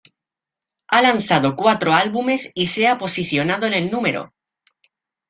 Ha 0.87 0.99
lanzado 1.03 1.55
cuatro 1.55 1.93
álbumes 1.93 2.49
y 2.55 2.65
se 2.65 2.87
ha 2.87 2.97
posicionado 2.97 3.67
en 3.67 3.75
el 3.75 3.91
No. 3.91 4.01